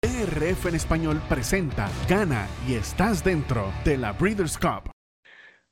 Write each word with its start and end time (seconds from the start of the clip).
RF 0.00 0.66
en 0.68 0.76
español 0.76 1.20
presenta 1.28 1.90
Gana 2.08 2.46
y 2.68 2.74
estás 2.74 3.24
dentro 3.24 3.72
de 3.84 3.98
la 3.98 4.12
Breeders' 4.12 4.56
Cup. 4.56 4.92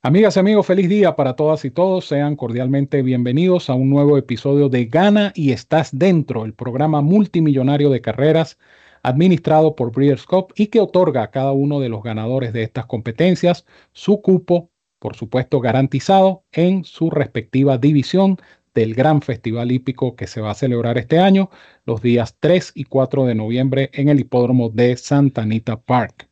Amigas 0.01 0.35
y 0.35 0.39
amigos, 0.41 0.65
feliz 0.65 0.89
día 0.89 1.15
para 1.15 1.37
todas 1.37 1.63
y 1.63 1.71
todos. 1.71 2.07
Sean 2.07 2.35
cordialmente 2.35 3.01
bienvenidos 3.03 3.69
a 3.69 3.73
un 3.73 3.89
nuevo 3.89 4.17
episodio 4.17 4.67
de 4.67 4.85
Gana 4.87 5.31
y 5.33 5.53
estás 5.53 5.97
dentro, 5.97 6.43
el 6.43 6.53
programa 6.53 7.01
multimillonario 7.01 7.89
de 7.89 8.01
carreras 8.01 8.57
administrado 9.01 9.77
por 9.77 9.93
Breeders' 9.93 10.25
Cup 10.25 10.51
y 10.57 10.67
que 10.67 10.81
otorga 10.81 11.23
a 11.23 11.31
cada 11.31 11.53
uno 11.53 11.79
de 11.79 11.87
los 11.87 12.03
ganadores 12.03 12.51
de 12.51 12.63
estas 12.63 12.85
competencias 12.85 13.65
su 13.93 14.21
cupo, 14.21 14.71
por 14.99 15.15
supuesto 15.15 15.61
garantizado, 15.61 16.43
en 16.51 16.83
su 16.83 17.09
respectiva 17.09 17.77
división 17.77 18.37
del 18.77 18.93
gran 18.93 19.23
festival 19.23 19.71
hípico 19.71 20.15
que 20.15 20.27
se 20.27 20.39
va 20.39 20.51
a 20.51 20.53
celebrar 20.53 20.99
este 20.99 21.17
año, 21.17 21.49
los 21.83 21.99
días 21.99 22.35
3 22.39 22.73
y 22.75 22.83
4 22.83 23.25
de 23.25 23.33
noviembre 23.33 23.89
en 23.91 24.07
el 24.07 24.19
hipódromo 24.19 24.69
de 24.69 24.95
Santa 24.97 25.41
Anita 25.41 25.81
Park. 25.81 26.29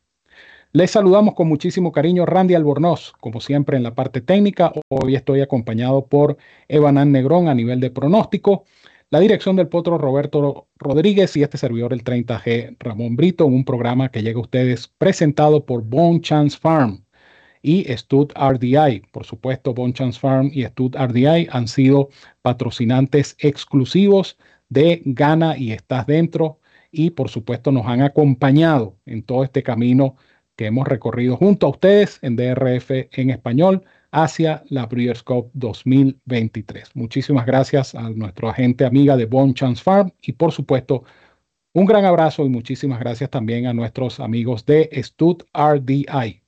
Les 0.70 0.92
saludamos 0.92 1.34
con 1.34 1.48
muchísimo 1.48 1.90
cariño 1.90 2.24
Randy 2.24 2.54
Albornoz, 2.54 3.14
como 3.18 3.40
siempre 3.40 3.76
en 3.76 3.82
la 3.82 3.96
parte 3.96 4.20
técnica. 4.20 4.72
Hoy 4.88 5.16
estoy 5.16 5.40
acompañado 5.40 6.06
por 6.06 6.36
Evanán 6.68 7.10
Negrón 7.10 7.48
a 7.48 7.54
nivel 7.54 7.80
de 7.80 7.90
pronóstico, 7.90 8.62
la 9.10 9.18
dirección 9.18 9.56
del 9.56 9.66
potro 9.66 9.98
Roberto 9.98 10.68
Rodríguez 10.78 11.36
y 11.36 11.42
este 11.42 11.58
servidor 11.58 11.92
el 11.92 12.04
30G 12.04 12.76
Ramón 12.78 13.16
Brito, 13.16 13.46
un 13.46 13.64
programa 13.64 14.10
que 14.10 14.22
llega 14.22 14.38
a 14.38 14.42
ustedes 14.42 14.86
presentado 14.86 15.66
por 15.66 15.82
Bone 15.82 16.20
Chance 16.20 16.56
Farm 16.60 17.05
y 17.66 17.84
Stud 17.96 18.30
RDI. 18.36 19.02
Por 19.10 19.26
supuesto, 19.26 19.74
Bonchance 19.74 20.20
Farm 20.20 20.50
y 20.54 20.64
Stud 20.64 20.94
RDI 20.94 21.48
han 21.50 21.66
sido 21.66 22.10
patrocinantes 22.40 23.36
exclusivos 23.40 24.38
de 24.68 25.02
Gana 25.04 25.58
y 25.58 25.72
Estás 25.72 26.06
Dentro 26.06 26.60
y 26.92 27.10
por 27.10 27.28
supuesto 27.28 27.72
nos 27.72 27.86
han 27.86 28.02
acompañado 28.02 28.96
en 29.04 29.24
todo 29.24 29.42
este 29.42 29.64
camino 29.64 30.14
que 30.54 30.66
hemos 30.66 30.86
recorrido 30.86 31.36
junto 31.36 31.66
a 31.66 31.70
ustedes 31.70 32.20
en 32.22 32.36
DRF 32.36 32.90
en 33.10 33.30
español 33.30 33.84
hacia 34.12 34.62
la 34.68 34.86
Breeders' 34.86 35.24
Cup 35.24 35.50
2023. 35.54 36.94
Muchísimas 36.94 37.46
gracias 37.46 37.96
a 37.96 38.10
nuestra 38.10 38.50
agente 38.50 38.84
amiga 38.84 39.16
de 39.16 39.26
Bonchance 39.26 39.82
Farm 39.82 40.12
y 40.22 40.32
por 40.32 40.52
supuesto 40.52 41.02
un 41.72 41.84
gran 41.84 42.04
abrazo 42.04 42.46
y 42.46 42.48
muchísimas 42.48 43.00
gracias 43.00 43.28
también 43.28 43.66
a 43.66 43.74
nuestros 43.74 44.20
amigos 44.20 44.64
de 44.64 44.88
Stud 45.02 45.42
RDI. 45.52 46.45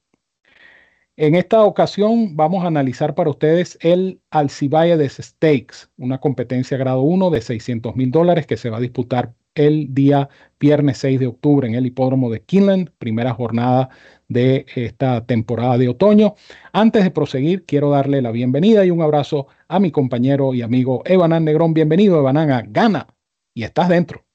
En 1.21 1.35
esta 1.35 1.65
ocasión 1.65 2.37
vamos 2.37 2.63
a 2.63 2.69
analizar 2.69 3.17
para 3.17 3.31
ustedes 3.31 3.77
el 3.81 4.21
Alcibiades 4.31 5.19
Stakes, 5.21 5.89
una 5.97 6.19
competencia 6.19 6.79
grado 6.79 7.03
1 7.03 7.31
de 7.31 7.41
600 7.41 7.97
mil 7.97 8.13
dólares 8.13 8.47
que 8.47 8.57
se 8.57 8.71
va 8.71 8.77
a 8.77 8.81
disputar 8.81 9.35
el 9.57 9.93
día 9.93 10.29
viernes 10.61 10.99
6 10.99 11.19
de 11.19 11.27
octubre 11.27 11.67
en 11.67 11.75
el 11.75 11.87
hipódromo 11.87 12.31
de 12.31 12.43
Kinland, 12.43 12.91
primera 12.99 13.35
jornada 13.35 13.89
de 14.29 14.65
esta 14.77 15.27
temporada 15.27 15.77
de 15.77 15.89
otoño. 15.89 16.37
Antes 16.73 17.03
de 17.03 17.11
proseguir, 17.11 17.65
quiero 17.67 17.91
darle 17.91 18.23
la 18.23 18.31
bienvenida 18.31 18.85
y 18.85 18.93
un 18.93 19.03
abrazo 19.03 19.49
a 19.67 19.81
mi 19.81 19.91
compañero 19.91 20.55
y 20.55 20.63
amigo 20.63 21.03
Evanán 21.05 21.45
Negrón. 21.45 21.75
Bienvenido, 21.75 22.21
Evanán, 22.21 22.53
a 22.53 22.63
Gana 22.63 23.09
y 23.55 23.65
estás 23.65 23.89
dentro. 23.89 24.28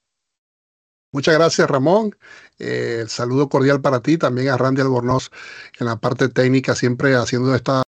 Muchas 1.14 1.34
gracias, 1.34 1.70
Ramón. 1.70 2.16
Eh, 2.58 2.98
el 3.02 3.08
saludo 3.08 3.48
cordial 3.48 3.80
para 3.80 4.00
ti, 4.00 4.18
también 4.18 4.48
a 4.48 4.56
Randy 4.56 4.80
Albornoz 4.80 5.30
en 5.78 5.86
la 5.86 5.94
parte 5.94 6.28
técnica, 6.28 6.74
siempre 6.74 7.14
haciendo 7.14 7.54
esta, 7.54 7.84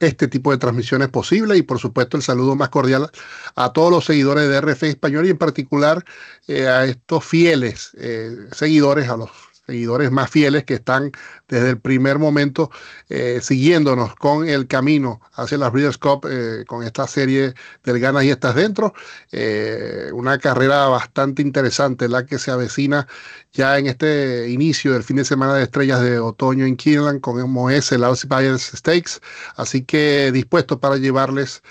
este 0.00 0.28
tipo 0.28 0.50
de 0.50 0.56
transmisiones 0.56 1.10
posible 1.10 1.58
y 1.58 1.62
por 1.62 1.78
supuesto 1.78 2.16
el 2.16 2.22
saludo 2.22 2.56
más 2.56 2.70
cordial 2.70 3.10
a 3.54 3.72
todos 3.74 3.90
los 3.90 4.06
seguidores 4.06 4.48
de 4.48 4.62
RF 4.62 4.84
Español 4.84 5.26
y 5.26 5.30
en 5.30 5.36
particular 5.36 6.02
eh, 6.46 6.66
a 6.66 6.86
estos 6.86 7.22
fieles 7.22 7.90
eh, 7.98 8.34
seguidores, 8.52 9.10
a 9.10 9.18
los 9.18 9.30
seguidores 9.68 10.10
más 10.10 10.30
fieles 10.30 10.64
que 10.64 10.74
están 10.74 11.12
desde 11.46 11.70
el 11.70 11.78
primer 11.78 12.18
momento 12.18 12.70
eh, 13.10 13.40
siguiéndonos 13.42 14.14
con 14.16 14.48
el 14.48 14.66
camino 14.66 15.20
hacia 15.34 15.58
la 15.58 15.68
Breeders' 15.68 15.98
Cup 15.98 16.26
eh, 16.28 16.64
con 16.66 16.84
esta 16.84 17.06
serie 17.06 17.52
del 17.84 18.00
Ganas 18.00 18.24
y 18.24 18.30
Estás 18.30 18.54
Dentro. 18.54 18.94
Eh, 19.30 20.10
una 20.14 20.38
carrera 20.38 20.86
bastante 20.86 21.42
interesante 21.42 22.08
la 22.08 22.24
que 22.24 22.38
se 22.38 22.50
avecina 22.50 23.06
ya 23.52 23.78
en 23.78 23.88
este 23.88 24.48
inicio 24.48 24.94
del 24.94 25.04
fin 25.04 25.16
de 25.16 25.24
semana 25.26 25.54
de 25.54 25.64
estrellas 25.64 26.00
de 26.00 26.18
otoño 26.18 26.64
en 26.64 26.76
Keeneland 26.76 27.20
con 27.20 27.38
MOS, 27.50 27.92
el 27.92 28.04
Alcibiades 28.04 28.72
Stakes. 28.74 29.20
Así 29.56 29.84
que 29.84 30.32
dispuesto 30.32 30.80
para 30.80 30.96
llevarles 30.96 31.62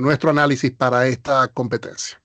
nuestro 0.00 0.30
análisis 0.30 0.70
para 0.70 1.06
esta 1.06 1.48
competencia. 1.48 2.21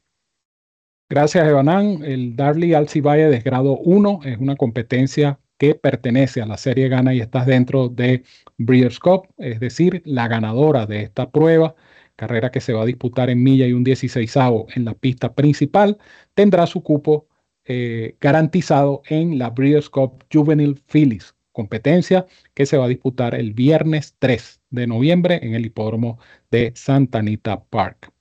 Gracias, 1.10 1.48
Evanán. 1.48 2.04
El 2.04 2.36
Darley 2.36 2.74
Alcibiades 2.74 3.42
grado 3.44 3.78
1 3.78 4.20
es 4.26 4.38
una 4.40 4.58
competencia 4.58 5.40
que 5.58 5.74
pertenece 5.74 6.42
a 6.42 6.46
la 6.46 6.58
serie 6.58 6.90
Gana 6.90 7.14
y 7.14 7.22
estás 7.22 7.46
dentro 7.46 7.88
de 7.88 8.24
Breeders' 8.58 9.00
Cup, 9.00 9.28
es 9.38 9.60
decir, 9.62 10.02
la 10.06 10.28
ganadora 10.28 10.86
de 10.86 11.04
esta 11.04 11.32
prueba, 11.32 11.76
carrera 12.18 12.52
que 12.52 12.60
se 12.60 12.74
va 12.74 12.82
a 12.84 12.86
disputar 12.86 13.30
en 13.30 13.42
milla 13.42 13.66
y 13.66 13.74
un 13.74 13.86
16 13.86 14.36
en 14.76 14.86
la 14.86 14.94
pista 14.96 15.34
principal, 15.34 15.98
tendrá 16.34 16.68
su 16.68 16.84
cupo 16.84 17.28
eh, 17.66 18.18
garantizado 18.20 19.02
en 19.08 19.40
la 19.40 19.50
Breeders' 19.50 19.90
Cup 19.90 20.26
Juvenile 20.32 20.76
Phillies, 20.92 21.36
competencia 21.54 22.28
que 22.54 22.66
se 22.66 22.78
va 22.78 22.86
a 22.86 22.90
disputar 22.90 23.34
el 23.34 23.54
viernes 23.54 24.16
3 24.20 24.62
de 24.72 24.88
noviembre 24.88 25.40
en 25.42 25.56
el 25.56 25.66
hipódromo 25.66 26.20
de 26.52 26.74
Santa 26.76 27.20
Anita 27.20 27.64
Park. 27.64 28.12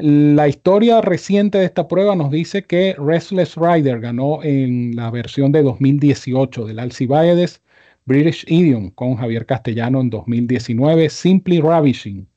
La 0.00 0.46
historia 0.46 1.00
reciente 1.00 1.58
de 1.58 1.64
esta 1.64 1.88
prueba 1.88 2.14
nos 2.14 2.30
dice 2.30 2.62
que 2.62 2.94
Restless 2.98 3.56
Rider 3.56 3.98
ganó 3.98 4.44
en 4.44 4.94
la 4.94 5.10
versión 5.10 5.50
de 5.50 5.64
2018 5.64 6.66
del 6.66 6.78
Alcibiades, 6.78 7.62
British 8.04 8.44
Idiom 8.46 8.90
con 8.90 9.16
Javier 9.16 9.44
Castellano 9.44 10.00
en 10.00 10.08
2019, 10.08 11.10
Simply 11.10 11.60
Ravishing 11.60 12.28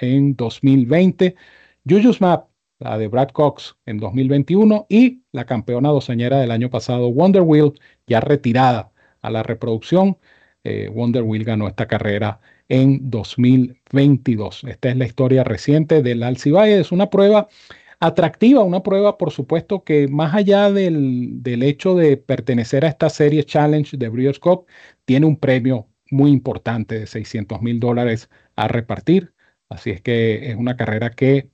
en 0.00 0.36
2020, 0.36 1.34
Juju's 1.88 2.20
Map, 2.20 2.50
la 2.78 2.96
de 2.96 3.08
Brad 3.08 3.30
Cox 3.30 3.76
en 3.84 3.98
2021 3.98 4.86
y 4.88 5.24
la 5.32 5.44
campeona 5.44 5.88
doceñera 5.88 6.38
del 6.38 6.52
año 6.52 6.70
pasado, 6.70 7.10
Wonder 7.12 7.42
Wheel, 7.42 7.72
ya 8.06 8.20
retirada 8.20 8.92
a 9.22 9.30
la 9.30 9.42
reproducción. 9.42 10.18
Eh, 10.62 10.88
Wonder 10.94 11.24
Wheel 11.24 11.42
ganó 11.42 11.66
esta 11.66 11.88
carrera 11.88 12.40
en 12.68 13.10
2022. 13.10 14.64
Esta 14.64 14.90
es 14.90 14.96
la 14.96 15.06
historia 15.06 15.44
reciente 15.44 16.02
del 16.02 16.22
Alcibiades. 16.22 16.80
Es 16.80 16.92
una 16.92 17.10
prueba 17.10 17.48
atractiva, 18.00 18.62
una 18.62 18.82
prueba, 18.82 19.18
por 19.18 19.32
supuesto, 19.32 19.84
que 19.84 20.08
más 20.08 20.34
allá 20.34 20.70
del, 20.72 21.42
del, 21.42 21.62
hecho 21.62 21.94
de 21.94 22.16
pertenecer 22.16 22.84
a 22.84 22.88
esta 22.88 23.10
serie 23.10 23.44
Challenge 23.44 23.96
de 23.96 24.08
Breeders' 24.08 24.38
Cup, 24.38 24.66
tiene 25.04 25.26
un 25.26 25.36
premio 25.36 25.88
muy 26.10 26.30
importante 26.30 26.98
de 27.00 27.06
600 27.06 27.60
mil 27.62 27.80
dólares 27.80 28.30
a 28.56 28.68
repartir. 28.68 29.34
Así 29.68 29.90
es 29.90 30.00
que 30.00 30.50
es 30.50 30.56
una 30.56 30.76
carrera 30.76 31.10
que, 31.10 31.50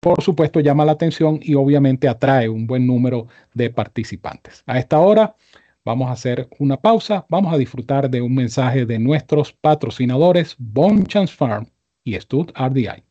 por 0.00 0.22
supuesto, 0.22 0.60
llama 0.60 0.84
la 0.84 0.92
atención 0.92 1.38
y 1.42 1.54
obviamente 1.54 2.08
atrae 2.08 2.48
un 2.48 2.66
buen 2.66 2.86
número 2.86 3.28
de 3.54 3.70
participantes. 3.70 4.62
A 4.66 4.78
esta 4.78 4.98
hora 4.98 5.36
Vamos 5.84 6.08
a 6.08 6.12
hacer 6.12 6.48
una 6.58 6.78
pausa, 6.78 7.26
vamos 7.28 7.52
a 7.52 7.58
disfrutar 7.58 8.08
de 8.08 8.22
un 8.22 8.34
mensaje 8.34 8.86
de 8.86 8.98
nuestros 8.98 9.52
patrocinadores 9.52 10.56
Bonchance 10.58 11.34
Farm 11.34 11.66
y 12.02 12.18
Stud 12.18 12.50
RDI. 12.54 13.04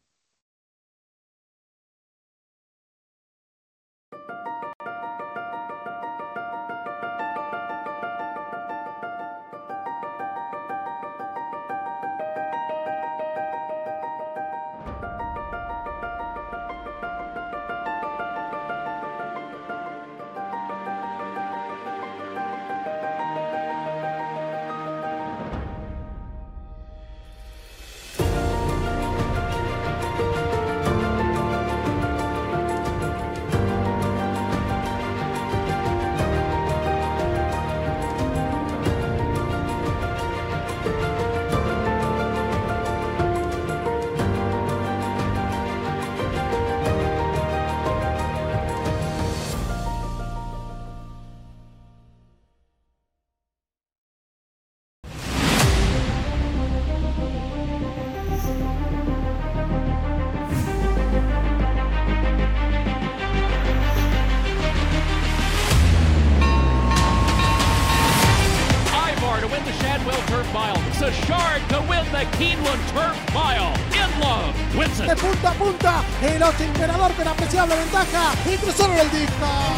Apreciable 77.63 77.75
ventaja 77.75 78.33
y 78.45 78.57
cruzaron 78.57 78.97
el 78.97 79.11
disco. 79.11 79.72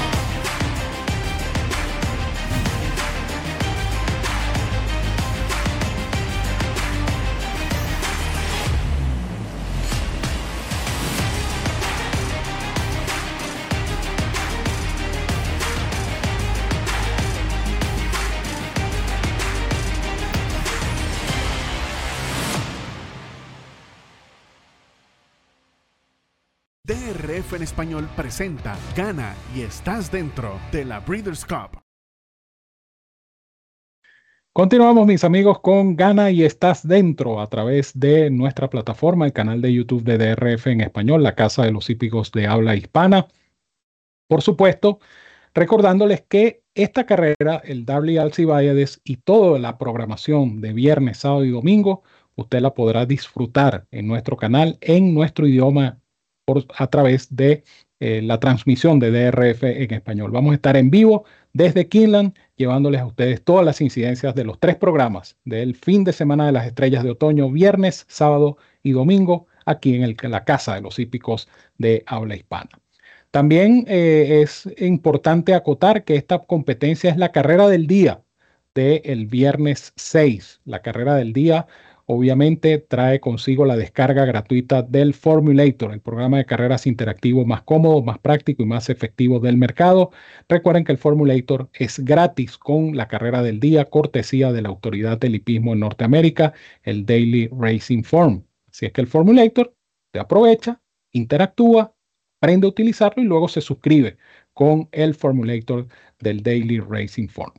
En 27.56 27.64
español 27.64 28.10
presenta 28.16 28.78
Gana 28.96 29.34
y 29.56 29.62
estás 29.62 30.12
dentro 30.12 30.60
de 30.72 30.84
la 30.84 31.00
Breeders' 31.00 31.46
Cup. 31.46 31.80
Continuamos 34.52 35.08
mis 35.08 35.24
amigos 35.24 35.60
con 35.62 35.96
Gana 35.96 36.32
y 36.32 36.44
estás 36.44 36.86
dentro 36.86 37.40
a 37.40 37.48
través 37.48 37.98
de 37.98 38.30
nuestra 38.30 38.70
plataforma, 38.70 39.26
el 39.26 39.34
canal 39.34 39.62
de 39.62 39.74
YouTube 39.74 40.04
de 40.04 40.18
DRF 40.18 40.68
en 40.68 40.82
español, 40.82 41.24
la 41.24 41.36
Casa 41.36 41.64
de 41.64 41.72
los 41.72 41.90
Hípicos 41.90 42.32
de 42.32 42.48
habla 42.48 42.76
hispana. 42.76 43.28
Por 44.28 44.42
supuesto, 44.42 45.00
recordándoles 45.54 46.24
que 46.28 46.64
esta 46.74 47.06
carrera, 47.06 47.62
el 47.64 47.86
Darley 47.86 48.18
Alcibiades 48.18 49.02
y 49.04 49.18
toda 49.18 49.60
la 49.60 49.78
programación 49.78 50.60
de 50.60 50.74
viernes, 50.74 51.20
sábado 51.20 51.46
y 51.46 51.52
domingo, 51.52 52.04
usted 52.36 52.60
la 52.60 52.74
podrá 52.74 53.06
disfrutar 53.06 53.88
en 53.92 54.08
nuestro 54.08 54.36
canal 54.36 54.78
en 54.82 55.14
nuestro 55.14 55.48
idioma 55.48 56.02
por, 56.46 56.66
a 56.78 56.88
través 56.88 57.36
de 57.36 57.64
eh, 58.00 58.22
la 58.22 58.40
transmisión 58.40 59.00
de 59.00 59.12
DRF 59.12 59.64
en 59.64 59.94
español. 59.94 60.32
Vamos 60.32 60.52
a 60.52 60.56
estar 60.56 60.78
en 60.78 60.90
vivo 60.90 61.26
desde 61.54 61.88
Kinland, 61.88 62.34
llevándoles 62.56 63.02
a 63.02 63.06
ustedes 63.06 63.44
todas 63.44 63.66
las 63.66 63.82
incidencias 63.82 64.36
de 64.36 64.44
los 64.44 64.60
tres 64.60 64.76
programas 64.76 65.38
del 65.44 65.76
fin 65.76 66.04
de 66.04 66.14
semana 66.14 66.46
de 66.46 66.52
las 66.52 66.68
estrellas 66.68 67.04
de 67.04 67.12
otoño, 67.12 67.50
viernes, 67.50 68.06
sábado 68.08 68.58
y 68.84 68.92
domingo, 68.92 69.48
aquí 69.66 69.96
en, 69.96 70.04
el, 70.04 70.18
la 70.24 70.44
Casa 70.44 70.76
de 70.76 70.82
los 70.82 71.00
Hípicos 71.00 71.48
de 71.78 72.04
habla 72.06 72.36
hispana. 72.36 72.70
También 73.32 73.86
eh, 73.88 74.42
es 74.44 74.70
importante 74.78 75.54
acotar 75.54 76.04
que 76.06 76.16
esta 76.16 76.40
competencia 76.40 77.10
es 77.10 77.18
la 77.18 77.32
carrera 77.32 77.68
del 77.68 77.88
día 77.88 78.22
del 78.74 79.26
viernes 79.26 79.94
6. 79.96 80.62
La 80.66 80.82
carrera 80.82 81.16
del 81.16 81.34
día 81.34 81.66
obviamente 82.06 82.78
trae 82.78 83.20
consigo 83.20 83.66
la 83.66 83.78
descarga 83.78 84.26
gratuita 84.26 84.82
del 84.84 85.14
Formulator, 85.14 85.92
el 85.92 86.02
programa 86.02 86.38
de 86.38 86.46
carreras 86.46 86.88
interactivo 86.88 87.46
más 87.46 87.64
cómodo, 87.64 88.04
más 88.04 88.20
práctico 88.20 88.64
y 88.64 88.66
más 88.66 88.90
efectivo 88.90 89.40
del 89.40 89.58
mercado. 89.58 90.12
Recuerden 90.48 90.84
que 90.84 90.92
el 90.92 90.98
Formulator 90.98 91.70
es 91.74 92.00
gratis 92.00 92.58
con 92.58 92.96
la 92.96 93.08
carrera 93.08 93.42
del 93.42 93.60
día, 93.60 93.86
cortesía 93.86 94.52
de 94.52 94.62
la 94.62 94.70
autoridad 94.70 95.18
del 95.18 95.36
hipismo 95.36 95.74
en 95.74 95.80
Norteamérica, 95.80 96.54
el 96.84 97.06
Daily 97.06 97.50
Racing 97.52 98.04
Form. 98.04 98.46
Así 98.70 98.86
es 98.86 98.92
que 98.94 99.02
el 99.02 99.08
Formulator 99.08 99.74
te 100.12 100.20
aprovecha, 100.20 100.82
interactúa, 101.12 101.96
aprende 102.40 102.68
a 102.68 102.70
utilizarlo 102.70 103.24
y 103.24 103.26
luego 103.26 103.48
se 103.48 103.62
suscribe 103.62 104.18
con 104.54 104.88
el 104.92 105.16
Formulator 105.16 105.88
del 106.20 106.44
Daily 106.44 106.80
Racing 106.80 107.28
Form. 107.28 107.54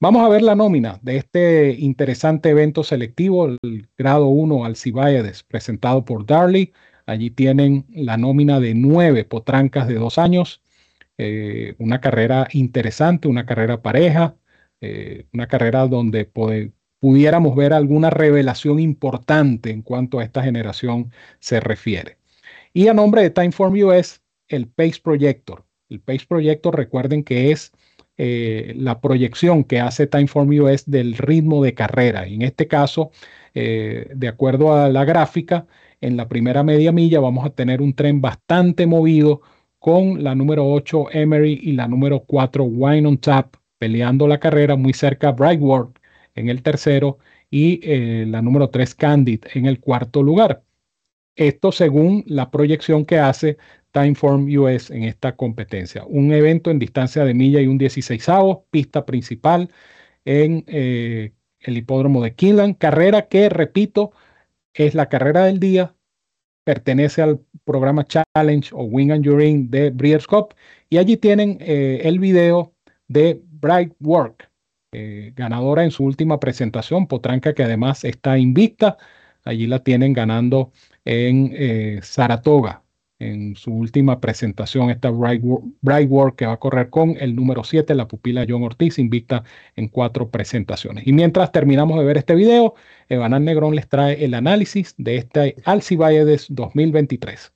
Vamos 0.00 0.22
a 0.24 0.28
ver 0.28 0.42
la 0.42 0.54
nómina 0.54 1.00
de 1.02 1.16
este 1.16 1.72
interesante 1.72 2.50
evento 2.50 2.84
selectivo, 2.84 3.46
el 3.46 3.88
grado 3.98 4.28
1 4.28 4.64
Alcibiades, 4.64 5.42
presentado 5.42 6.04
por 6.04 6.24
Darley. 6.24 6.72
Allí 7.04 7.30
tienen 7.30 7.84
la 7.90 8.16
nómina 8.16 8.60
de 8.60 8.74
nueve 8.74 9.24
potrancas 9.24 9.88
de 9.88 9.94
dos 9.94 10.18
años, 10.18 10.62
eh, 11.18 11.74
una 11.78 12.00
carrera 12.00 12.46
interesante, 12.52 13.26
una 13.26 13.44
carrera 13.44 13.82
pareja, 13.82 14.36
eh, 14.80 15.26
una 15.32 15.48
carrera 15.48 15.88
donde 15.88 16.30
pudiéramos 17.00 17.56
ver 17.56 17.72
alguna 17.72 18.10
revelación 18.10 18.78
importante 18.78 19.70
en 19.70 19.82
cuanto 19.82 20.20
a 20.20 20.24
esta 20.24 20.44
generación 20.44 21.12
se 21.40 21.58
refiere. 21.58 22.18
Y 22.72 22.86
a 22.86 22.94
nombre 22.94 23.22
de 23.22 23.30
Timeform 23.30 23.74
US, 23.82 24.20
el 24.46 24.68
Pace 24.68 25.00
Projector. 25.02 25.64
El 25.88 25.98
Pace 26.00 26.26
Projector, 26.28 26.76
recuerden 26.76 27.24
que 27.24 27.50
es 27.50 27.72
eh, 28.18 28.74
la 28.76 29.00
proyección 29.00 29.64
que 29.64 29.80
hace 29.80 30.06
Timeform 30.08 30.50
US 30.60 30.90
del 30.90 31.14
ritmo 31.16 31.62
de 31.62 31.74
carrera. 31.74 32.26
En 32.26 32.42
este 32.42 32.66
caso, 32.66 33.12
eh, 33.54 34.10
de 34.14 34.28
acuerdo 34.28 34.74
a 34.74 34.88
la 34.88 35.04
gráfica, 35.04 35.66
en 36.00 36.16
la 36.16 36.28
primera 36.28 36.62
media 36.62 36.92
milla 36.92 37.20
vamos 37.20 37.46
a 37.46 37.50
tener 37.50 37.80
un 37.80 37.94
tren 37.94 38.20
bastante 38.20 38.86
movido 38.86 39.42
con 39.78 40.22
la 40.24 40.34
número 40.34 40.66
8 40.68 41.06
Emery 41.12 41.60
y 41.62 41.72
la 41.72 41.88
número 41.88 42.24
4 42.24 42.64
Wine 42.64 43.06
on 43.08 43.18
Tap 43.18 43.54
peleando 43.78 44.26
la 44.26 44.38
carrera 44.38 44.76
muy 44.76 44.92
cerca 44.92 45.32
Brightwork 45.32 46.00
en 46.34 46.48
el 46.48 46.62
tercero 46.62 47.18
y 47.50 47.80
eh, 47.82 48.26
la 48.26 48.42
número 48.42 48.70
3 48.70 48.94
Candid 48.94 49.44
en 49.54 49.66
el 49.66 49.80
cuarto 49.80 50.22
lugar. 50.22 50.62
Esto 51.36 51.72
según 51.72 52.24
la 52.26 52.50
proyección 52.50 53.04
que 53.04 53.18
hace 53.18 53.58
Timeform 53.92 54.48
US 54.58 54.90
en 54.90 55.04
esta 55.04 55.36
competencia. 55.36 56.04
Un 56.06 56.32
evento 56.32 56.70
en 56.70 56.78
distancia 56.78 57.24
de 57.24 57.34
milla 57.34 57.60
y 57.60 57.66
un 57.66 57.78
16 57.78 58.26
pista 58.70 59.06
principal 59.06 59.70
en 60.24 60.64
eh, 60.68 61.32
el 61.60 61.76
hipódromo 61.78 62.22
de 62.22 62.34
Kinland. 62.34 62.78
Carrera 62.78 63.28
que, 63.28 63.48
repito, 63.48 64.12
es 64.74 64.94
la 64.94 65.08
carrera 65.08 65.44
del 65.44 65.60
día, 65.60 65.94
pertenece 66.64 67.22
al 67.22 67.40
programa 67.64 68.04
Challenge 68.04 68.70
o 68.74 68.84
Wing 68.84 69.10
and 69.10 69.26
Urine 69.26 69.66
de 69.70 69.90
Breeders' 69.90 70.26
Cup 70.26 70.54
y 70.90 70.98
allí 70.98 71.16
tienen 71.16 71.58
eh, 71.60 72.02
el 72.04 72.18
video 72.18 72.74
de 73.08 73.42
Bright 73.50 73.94
Work, 74.00 74.50
eh, 74.92 75.32
ganadora 75.34 75.84
en 75.84 75.90
su 75.90 76.04
última 76.04 76.38
presentación, 76.40 77.06
Potranca 77.06 77.54
que 77.54 77.64
además 77.64 78.04
está 78.04 78.38
invicta, 78.38 78.98
allí 79.44 79.66
la 79.66 79.82
tienen 79.82 80.12
ganando 80.12 80.72
en 81.04 82.02
Saratoga, 82.02 82.82
en 83.18 83.56
su 83.56 83.72
última 83.72 84.20
presentación, 84.20 84.90
esta 84.90 85.10
Bright, 85.10 85.42
Work 85.42 86.36
que 86.36 86.46
va 86.46 86.52
a 86.54 86.58
correr 86.58 86.90
con 86.90 87.16
el 87.18 87.34
número 87.34 87.64
7, 87.64 87.94
la 87.94 88.06
pupila 88.06 88.46
John 88.48 88.62
Ortiz, 88.62 88.98
invicta 88.98 89.44
en 89.76 89.88
cuatro 89.88 90.30
presentaciones. 90.30 91.06
Y 91.06 91.12
mientras 91.12 91.50
terminamos 91.52 91.98
de 91.98 92.04
ver 92.04 92.18
este 92.18 92.34
video, 92.34 92.74
Evanán 93.08 93.44
Negrón 93.44 93.74
les 93.74 93.88
trae 93.88 94.24
el 94.24 94.34
análisis 94.34 94.94
de 94.98 95.16
este 95.16 95.56
Alcibiades 95.64 96.46
2023. 96.50 97.52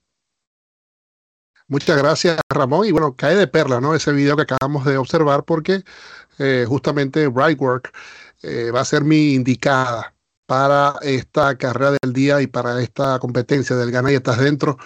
Muchas 1.68 1.96
gracias, 1.96 2.38
Ramón. 2.50 2.86
Y 2.86 2.90
bueno, 2.90 3.16
cae 3.16 3.36
de 3.36 3.46
perla, 3.46 3.80
¿no? 3.80 3.94
Ese 3.94 4.12
video 4.12 4.36
que 4.36 4.42
acabamos 4.42 4.84
de 4.84 4.96
observar, 4.96 5.44
porque 5.44 5.82
eh, 6.38 6.66
justamente 6.68 7.28
Brightwork 7.28 7.92
eh, 8.42 8.70
va 8.74 8.80
a 8.80 8.84
ser 8.84 9.04
mi 9.04 9.34
indicada 9.34 10.12
para 10.52 10.96
esta 11.00 11.56
carrera 11.56 11.96
del 12.02 12.12
día 12.12 12.42
y 12.42 12.46
para 12.46 12.82
esta 12.82 13.18
competencia 13.18 13.74
del 13.74 13.90
Gana 13.90 14.12
y 14.12 14.16
estás 14.16 14.36
dentro. 14.36 14.76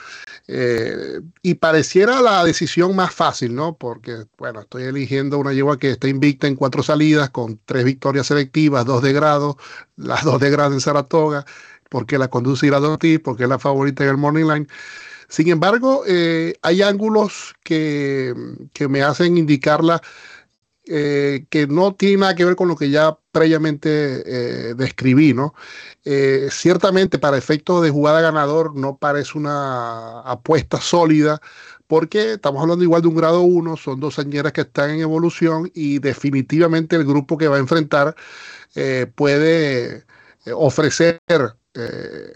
Eh, 0.47 1.21
y 1.43 1.55
pareciera 1.55 2.23
la 2.23 2.45
decisión 2.45 2.95
más 2.95 3.13
fácil, 3.13 3.53
¿no? 3.53 3.77
Porque, 3.77 4.27
bueno, 4.39 4.61
estoy 4.61 4.85
eligiendo 4.85 5.39
una 5.41 5.53
yegua 5.53 5.77
que 5.77 5.91
está 5.91 6.07
invicta 6.07 6.47
en 6.47 6.55
cuatro 6.55 6.85
salidas, 6.85 7.31
con 7.31 7.59
tres 7.65 7.85
victorias 7.85 8.29
selectivas, 8.29 8.85
dos 8.85 9.03
de 9.03 9.13
grado, 9.13 9.59
las 9.97 10.23
dos 10.23 10.39
de 10.39 10.51
grado 10.51 10.73
en 10.73 10.81
Saratoga, 10.81 11.45
porque 11.89 12.17
la 12.17 12.29
conduce 12.29 12.69
Ira 12.69 12.79
Ortiz, 12.79 13.19
porque 13.19 13.43
es 13.43 13.49
la 13.49 13.59
favorita 13.59 14.05
en 14.05 14.11
el 14.11 14.19
Morning 14.19 14.45
Line. 14.45 14.67
Sin 15.29 15.49
embargo, 15.49 16.05
eh, 16.07 16.55
hay 16.63 16.83
ángulos 16.83 17.57
que, 17.65 18.33
que, 18.73 18.87
me 18.87 19.03
hacen 19.03 19.37
indicarla 19.37 20.01
eh, 20.89 21.47
que 21.51 21.67
no 21.67 21.97
tiene 21.97 22.19
nada 22.19 22.37
que 22.37 22.45
ver 22.45 22.55
con 22.55 22.69
lo 22.69 22.77
que 22.77 22.91
ya 22.91 23.19
previamente 23.33 24.23
eh, 24.71 24.75
describí, 24.75 25.35
¿no? 25.35 25.53
Eh, 26.05 26.47
ciertamente 26.53 27.19
para 27.19 27.37
efectos 27.37 27.83
de 27.83 27.91
jugada 27.91 28.21
ganador 28.21 28.77
no 28.77 28.97
parece 28.97 29.37
una 29.37 30.21
apuesta 30.21 30.81
sólida 30.81 31.41
porque 31.89 32.35
estamos 32.35 32.63
hablando 32.63 32.85
igual 32.85 33.03
de 33.03 33.09
un 33.09 33.17
grado 33.17 33.41
1, 33.41 33.77
son 33.77 33.99
dos 33.99 34.15
señeras 34.15 34.53
que 34.53 34.61
están 34.61 34.91
en 34.91 35.01
evolución 35.01 35.73
y 35.75 35.99
definitivamente 35.99 36.95
el 36.95 37.05
grupo 37.05 37.37
que 37.37 37.49
va 37.49 37.57
a 37.57 37.61
enfrentar 37.61 38.15
puede 39.15 40.05
ofrecer 40.53 41.21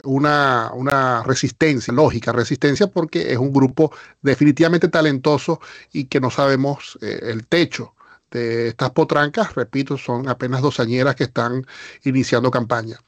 una, 0.05 1.23
resistencia, 1.25 1.93
lógica 1.93 2.33
resistencia, 2.33 2.87
porque 2.89 3.33
es 3.33 3.39
un 3.39 3.53
grupo 3.53 3.93
definitivamente 4.23 4.89
talentoso 4.89 5.61
y 5.93 6.05
que 6.07 6.21
no 6.21 6.31
sabemos 6.31 6.99
el 7.03 7.47
techo 7.47 7.95
de 8.31 8.69
estas 8.69 8.91
potrancas, 8.91 9.55
repito, 9.55 9.99
son 9.99 10.29
apenas 10.29 10.63
dos 10.63 10.81
añeras 10.81 11.17
que 11.17 11.25
están 11.25 11.67
iniciando 12.05 12.51
campaña. 12.51 12.99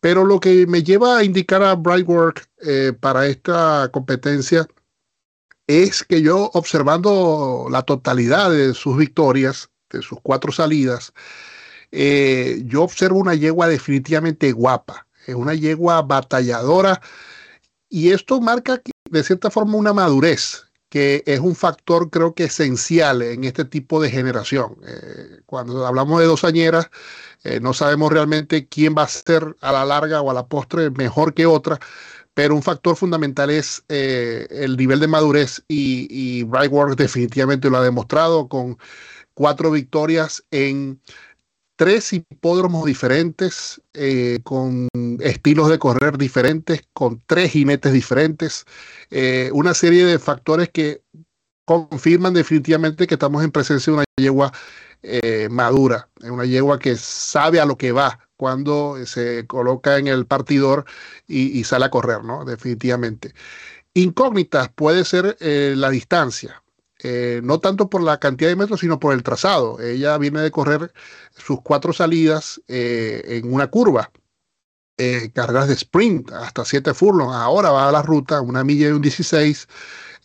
Pero 0.00 0.24
lo 0.24 0.40
que 0.40 0.66
me 0.66 0.82
lleva 0.82 1.18
a 1.18 1.24
indicar 1.24 1.62
a 1.62 1.74
Brightwork 1.74 2.48
eh, 2.62 2.92
para 2.98 3.26
esta 3.26 3.90
competencia 3.92 4.66
es 5.66 6.04
que 6.04 6.22
yo, 6.22 6.50
observando 6.54 7.66
la 7.70 7.82
totalidad 7.82 8.50
de 8.50 8.74
sus 8.74 8.96
victorias, 8.96 9.70
de 9.90 10.02
sus 10.02 10.18
cuatro 10.22 10.52
salidas, 10.52 11.12
eh, 11.92 12.62
yo 12.66 12.82
observo 12.82 13.18
una 13.18 13.34
yegua 13.34 13.68
definitivamente 13.68 14.52
guapa, 14.52 15.06
es 15.26 15.34
una 15.34 15.54
yegua 15.54 16.02
batalladora 16.02 17.00
y 17.88 18.10
esto 18.10 18.40
marca 18.40 18.80
de 19.10 19.24
cierta 19.24 19.50
forma 19.50 19.76
una 19.76 19.92
madurez 19.92 20.65
que 20.88 21.22
es 21.26 21.40
un 21.40 21.54
factor 21.56 22.10
creo 22.10 22.34
que 22.34 22.44
esencial 22.44 23.22
en 23.22 23.44
este 23.44 23.64
tipo 23.64 24.00
de 24.00 24.10
generación. 24.10 24.76
Eh, 24.86 25.40
cuando 25.46 25.86
hablamos 25.86 26.20
de 26.20 26.26
dos 26.26 26.44
añeras, 26.44 26.90
eh, 27.44 27.60
no 27.60 27.72
sabemos 27.74 28.12
realmente 28.12 28.66
quién 28.66 28.94
va 28.96 29.02
a 29.02 29.08
ser 29.08 29.56
a 29.60 29.72
la 29.72 29.84
larga 29.84 30.22
o 30.22 30.30
a 30.30 30.34
la 30.34 30.46
postre 30.46 30.90
mejor 30.90 31.34
que 31.34 31.46
otra, 31.46 31.78
pero 32.34 32.54
un 32.54 32.62
factor 32.62 32.96
fundamental 32.96 33.50
es 33.50 33.84
eh, 33.88 34.46
el 34.50 34.76
nivel 34.76 35.00
de 35.00 35.08
madurez 35.08 35.62
y, 35.68 36.06
y 36.10 36.44
definitivamente 36.96 37.70
lo 37.70 37.78
ha 37.78 37.82
demostrado 37.82 38.48
con 38.48 38.78
cuatro 39.34 39.70
victorias 39.70 40.44
en 40.50 41.00
tres 41.76 42.12
hipódromos 42.12 42.86
diferentes, 42.86 43.80
eh, 43.94 44.40
con 44.42 44.88
estilos 45.20 45.68
de 45.68 45.78
correr 45.78 46.18
diferentes, 46.18 46.82
con 46.92 47.22
tres 47.26 47.52
jinetes 47.52 47.92
diferentes, 47.92 48.64
eh, 49.10 49.50
una 49.52 49.74
serie 49.74 50.04
de 50.06 50.18
factores 50.18 50.70
que 50.70 51.02
confirman 51.66 52.34
definitivamente 52.34 53.06
que 53.06 53.14
estamos 53.14 53.44
en 53.44 53.52
presencia 53.52 53.92
de 53.92 53.96
una 53.98 54.04
yegua 54.16 54.52
eh, 55.02 55.48
madura, 55.50 56.08
una 56.22 56.46
yegua 56.46 56.78
que 56.78 56.96
sabe 56.96 57.60
a 57.60 57.66
lo 57.66 57.76
que 57.76 57.92
va 57.92 58.20
cuando 58.36 58.96
se 59.06 59.46
coloca 59.46 59.98
en 59.98 60.08
el 60.08 60.26
partidor 60.26 60.84
y, 61.26 61.64
sale 61.64 61.86
a 61.86 61.90
correr, 61.90 62.24
¿no? 62.24 62.44
Definitivamente. 62.44 63.34
Incógnitas 63.94 64.68
puede 64.70 65.04
ser 65.04 65.36
la 65.40 65.90
distancia. 65.90 66.62
Eh, 67.02 67.40
no 67.44 67.60
tanto 67.60 67.90
por 67.90 68.02
la 68.02 68.18
cantidad 68.18 68.48
de 68.50 68.56
metros, 68.56 68.80
sino 68.80 68.98
por 68.98 69.12
el 69.12 69.22
trazado. 69.22 69.80
Ella 69.80 70.16
viene 70.18 70.40
de 70.40 70.50
correr 70.50 70.92
sus 71.36 71.60
cuatro 71.62 71.92
salidas 71.92 72.60
eh, 72.68 73.22
en 73.26 73.52
una 73.52 73.66
curva, 73.68 74.10
eh, 74.96 75.30
cargas 75.34 75.68
de 75.68 75.74
sprint 75.74 76.32
hasta 76.32 76.64
7 76.64 76.94
furlongs. 76.94 77.34
Ahora 77.34 77.70
va 77.70 77.88
a 77.88 77.92
la 77.92 78.02
ruta, 78.02 78.40
una 78.40 78.64
milla 78.64 78.88
y 78.88 78.92
un 78.92 79.02
16. 79.02 79.68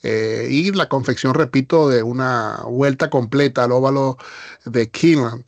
y 0.04 0.72
la 0.72 0.90
confección, 0.90 1.34
repito, 1.34 1.90
de 1.90 2.04
una 2.04 2.62
vuelta 2.66 3.10
completa 3.10 3.66
al 3.66 3.72
óvalo 3.74 4.18
de 4.66 4.90
Keeneland. 4.90 5.44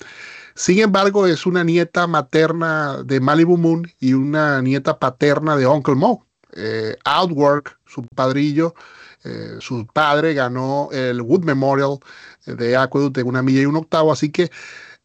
Sin 0.56 0.80
embargo, 0.80 1.26
es 1.26 1.46
una 1.48 1.64
nieta 1.64 2.06
materna 2.08 3.02
de 3.04 3.20
Malibu 3.20 3.58
Moon 3.58 3.92
y 4.00 4.14
una 4.14 4.62
nieta 4.62 5.00
paterna 5.00 5.58
de 5.58 5.66
Uncle 5.68 5.96
Mo. 5.96 6.28
Outwork, 7.06 7.80
su 7.88 8.04
padrillo, 8.04 8.76
eh, 9.24 9.58
su 9.60 9.88
padre 9.88 10.34
ganó 10.34 10.90
el 10.92 11.22
Wood 11.22 11.44
Memorial 11.44 12.00
de 12.46 12.76
Aqueduct 12.76 13.18
en 13.18 13.28
una 13.28 13.42
milla 13.42 13.62
y 13.62 13.66
un 13.66 13.78
octavo, 13.78 14.12
así 14.12 14.32
que 14.32 14.52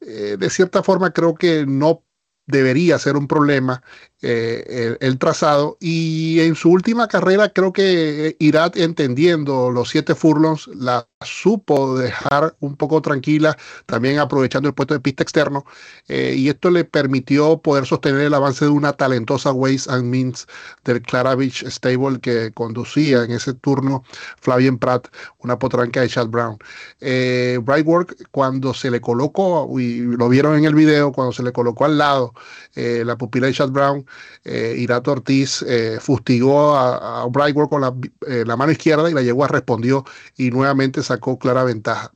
eh, 0.01 0.37
de 0.39 0.51
cierta 0.51 0.83
forma 0.83 1.13
creo 1.13 1.35
que 1.35 1.67
no 1.67 2.03
debería 2.47 2.99
ser 2.99 3.17
un 3.17 3.29
problema 3.29 3.83
eh, 4.23 4.97
el, 5.01 5.19
trazado. 5.19 5.77
Y 5.81 6.41
en 6.41 6.55
su 6.55 6.71
última 6.71 7.07
carrera 7.07 7.51
creo 7.51 7.73
que 7.73 8.37
irá 8.39 8.71
entendiendo 8.75 9.71
los 9.71 9.91
siete 9.91 10.15
furlongs, 10.15 10.67
la 10.69 11.07
supo 11.25 11.99
dejar 11.99 12.55
un 12.61 12.77
poco 12.77 13.03
tranquila, 13.03 13.57
también 13.87 14.19
aprovechando 14.19 14.69
el 14.69 14.75
puesto 14.75 14.95
de 14.95 15.01
pista 15.01 15.23
externo. 15.23 15.65
Eh, 16.07 16.35
y 16.37 16.49
esto 16.49 16.71
le 16.71 16.85
permitió 16.85 17.59
poder 17.59 17.87
sostener 17.87 18.23
el 18.23 18.35
avance 18.35 18.65
de 18.65 18.71
una 18.71 18.93
talentosa 18.93 19.53
Ways 19.53 19.89
and 19.89 20.05
Means 20.05 20.47
del 20.85 21.03
Claravich 21.03 21.67
Stable 21.67 22.21
que 22.21 22.53
conducía 22.53 23.25
en 23.25 23.33
ese 23.33 23.55
turno 23.55 24.05
Flavien 24.41 24.79
Pratt, 24.79 25.09
una 25.39 25.59
potranca 25.59 26.01
de 26.01 26.09
Chad 26.09 26.29
Brown. 26.29 26.57
Eh, 27.01 27.59
Brightwork, 27.63 28.29
cuando 28.31 28.73
se 28.73 28.91
le 28.91 29.01
colocó, 29.01 29.69
y 29.79 30.01
lo 30.01 30.29
vieron 30.29 30.57
en 30.57 30.65
el 30.65 30.75
video, 30.75 31.13
cuando 31.13 31.33
se 31.33 31.43
le 31.43 31.53
colocó 31.53 31.85
al 31.85 31.99
lado 31.99 32.33
eh, 32.77 33.03
la 33.05 33.17
pupila 33.17 33.49
de 33.49 33.55
Chad 33.55 33.71
Brown, 33.71 34.07
Irato 34.45 35.13
Ortiz 35.13 35.65
fustigó 36.01 36.75
a, 36.75 37.27
Brightwork 37.29 37.69
con 37.69 37.83
la, 37.83 38.57
mano 38.57 38.73
izquierda 38.73 39.11
y 39.11 39.15
la 39.15 39.23
yegua 39.23 39.47
respondió 39.47 40.05
y 40.37 40.51
nuevamente 40.51 41.03
sacó 41.09 41.39
clara 41.39 41.65
ventaja. 41.65 42.13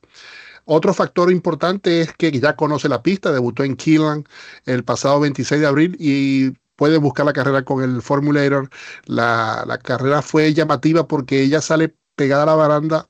Otro 0.65 0.93
factor 0.93 1.31
importante 1.31 2.01
es 2.01 2.13
que 2.13 2.31
ya 2.31 2.55
conoce 2.55 2.87
la 2.89 3.03
pista, 3.03 3.31
debutó 3.31 3.63
en 3.63 3.75
Keelan 3.75 4.25
el 4.65 4.83
pasado 4.83 5.19
26 5.19 5.61
de 5.61 5.67
abril 5.67 5.97
y 5.99 6.51
puede 6.77 6.97
buscar 6.97 7.25
la 7.25 7.33
carrera 7.33 7.63
con 7.63 7.83
el 7.83 8.01
Formulator. 8.01 8.69
La, 9.05 9.65
la 9.67 9.77
carrera 9.77 10.21
fue 10.21 10.53
llamativa 10.53 11.07
porque 11.07 11.41
ella 11.41 11.61
sale 11.61 11.95
pegada 12.15 12.43
a 12.43 12.45
la 12.47 12.55
baranda 12.55 13.07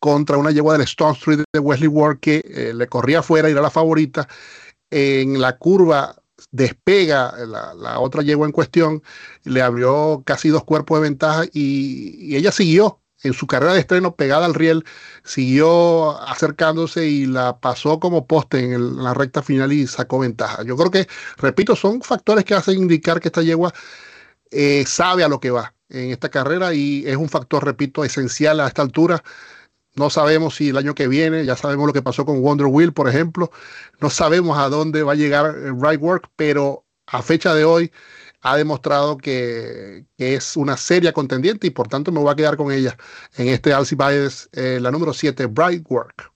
contra 0.00 0.38
una 0.38 0.50
yegua 0.50 0.74
del 0.74 0.82
Stone 0.82 1.16
Street 1.16 1.40
de 1.52 1.58
Wesley 1.60 1.88
Ward 1.88 2.20
que 2.20 2.72
le 2.74 2.86
corría 2.88 3.20
afuera 3.20 3.48
y 3.48 3.52
era 3.52 3.62
la 3.62 3.70
favorita. 3.70 4.28
En 4.90 5.40
la 5.40 5.58
curva 5.58 6.16
despega 6.50 7.34
la, 7.46 7.98
otra 8.00 8.22
yegua 8.22 8.46
en 8.46 8.52
cuestión, 8.52 9.02
le 9.44 9.62
abrió 9.62 10.22
casi 10.24 10.48
dos 10.48 10.64
cuerpos 10.64 10.98
de 10.98 11.08
ventaja 11.08 11.44
y, 11.52 12.34
ella 12.36 12.52
siguió 12.52 13.00
en 13.22 13.32
su 13.32 13.46
carrera 13.46 13.74
de 13.74 13.80
estreno 13.80 14.14
pegada 14.14 14.46
al 14.46 14.54
riel, 14.54 14.84
siguió 15.24 16.20
acercándose 16.22 17.06
y 17.06 17.26
la 17.26 17.58
pasó 17.58 17.98
como 18.00 18.26
poste 18.26 18.60
en, 18.60 19.02
la 19.02 19.14
recta 19.14 19.42
final 19.42 19.72
y 19.72 19.86
sacó 19.86 20.20
ventaja. 20.20 20.62
Yo 20.64 20.76
creo 20.76 20.90
que, 20.90 21.08
repito, 21.36 21.76
son 21.76 22.02
factores 22.02 22.44
que 22.44 22.54
hacen 22.54 22.78
indicar 22.78 23.20
que 23.20 23.28
esta 23.28 23.42
yegua 23.42 23.72
eh, 24.50 24.84
sabe 24.86 25.24
a 25.24 25.28
lo 25.28 25.40
que 25.40 25.50
va 25.50 25.74
en 25.88 26.10
esta 26.10 26.28
carrera 26.28 26.74
y 26.74 27.04
es 27.06 27.16
un 27.16 27.28
factor, 27.28 27.64
repito, 27.64 28.04
esencial 28.04 28.60
a 28.60 28.68
esta 28.68 28.82
altura 28.82 29.22
no 29.98 30.10
sabemos 30.10 30.54
si 30.56 30.68
el 30.68 30.76
año 30.76 30.94
que 30.94 31.08
viene, 31.08 31.44
ya 31.44 31.56
sabemos 31.56 31.86
lo 31.88 31.92
que 31.92 32.02
pasó 32.02 32.24
con 32.24 32.40
Wonder 32.40 32.66
Wheel, 32.66 32.92
por 32.92 33.08
ejemplo. 33.08 33.50
No 34.00 34.10
sabemos 34.10 34.56
a 34.58 34.68
dónde 34.68 35.02
va 35.02 35.12
a 35.12 35.16
llegar 35.16 35.54
Right 35.80 36.00
Work, 36.00 36.30
pero 36.36 36.84
a 37.06 37.22
fecha 37.22 37.54
de 37.54 37.64
hoy 37.64 37.92
ha 38.40 38.56
demostrado 38.56 39.16
que, 39.18 40.06
es 40.16 40.56
una 40.56 40.76
seria 40.76 41.12
contendiente 41.12 41.66
y 41.66 41.70
por 41.70 41.88
tanto 41.88 42.12
me 42.12 42.20
voy 42.20 42.30
a 42.30 42.36
quedar 42.36 42.56
con 42.56 42.72
ella 42.72 42.96
en 43.36 43.48
este 43.48 43.72
Alcibiades, 43.72 44.48
eh, 44.52 44.78
la 44.80 44.90
número 44.90 45.12
7, 45.12 45.46
Bright 45.46 45.84
Work. 45.88 46.32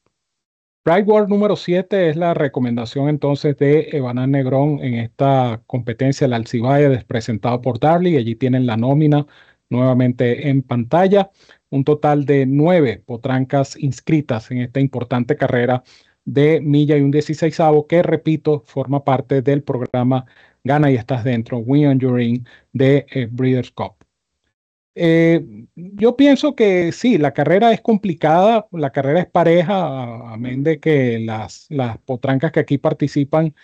Bright 0.85 1.07
Work 1.07 1.29
número 1.29 1.55
7 1.55 2.11
es 2.11 2.17
la 2.17 2.35
recomendación 2.35 3.09
entonces 3.09 3.57
de 3.57 3.89
Evanan 3.93 4.33
Negrón 4.33 4.81
en 4.81 4.95
esta 4.95 5.63
competencia, 5.67 6.25
el 6.25 6.33
Alcibiades 6.33 7.05
presentado 7.05 7.61
por 7.61 7.79
Darley. 7.79 8.17
Allí 8.17 8.35
tienen 8.35 8.67
la 8.67 8.77
nómina 8.77 9.27
nuevamente 9.71 10.49
en 10.49 10.63
pantalla 10.63 11.31
un 11.71 11.85
total 11.85 12.27
de 12.27 12.47
nueve 12.47 13.03
potrancas 13.05 13.77
inscritas 13.77 14.51
en 14.51 14.59
esta 14.59 14.79
importante 14.81 15.37
carrera 15.37 15.83
de 16.25 16.61
milla 16.61 16.97
y 16.97 17.01
un 17.01 17.11
16 17.11 17.57
que, 17.89 18.03
repito, 18.03 18.63
forma 18.67 19.05
parte 19.05 19.43
del 19.43 19.63
programa 19.63 20.27
Gana 20.65 20.91
y 20.91 20.97
estás 20.97 21.25
dentro, 21.25 21.59
Win 21.59 21.87
on 21.87 22.45
de 22.73 23.07
eh, 23.11 23.29
Breeders' 23.31 23.71
Cup. 23.73 23.97
Eh, 24.95 25.67
yo 25.75 26.17
pienso 26.17 26.55
que 26.55 26.93
sí, 26.93 27.17
la 27.19 27.33
carrera 27.33 27.73
es 27.73 27.81
complicada, 27.81 28.67
la 28.73 28.91
carrera 28.91 29.21
es 29.21 29.27
pareja, 29.27 30.33
amén 30.33 30.63
de 30.63 30.81
que 30.81 31.19
las, 31.19 31.67
las 31.71 31.99
potrancas 31.99 32.53
que 32.53 32.61
aquí 32.61 32.79
participan 32.79 33.55